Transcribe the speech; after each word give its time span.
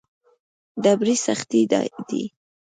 ډبرې 0.83 1.15
سختې 1.25 1.61
دي. 2.09 2.23